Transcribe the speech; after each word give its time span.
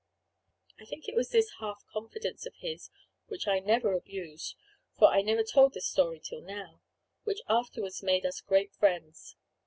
I 0.79 0.85
think 0.85 1.07
it 1.07 1.13
was 1.13 1.29
this 1.29 1.51
half 1.59 1.85
confidence 1.93 2.47
of 2.47 2.55
his, 2.55 2.89
which 3.27 3.47
I 3.47 3.59
never 3.59 3.93
abused, 3.93 4.55
for 4.97 5.09
I 5.13 5.21
never 5.21 5.43
told 5.43 5.75
this 5.75 5.85
story 5.87 6.19
till 6.19 6.41
now, 6.41 6.81
which 7.23 7.41
afterward 7.47 7.93
made 8.01 8.25
us 8.25 8.41
great 8.41 8.73
friends. 8.73 9.35